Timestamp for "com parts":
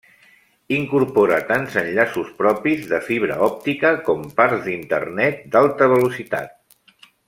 4.11-4.67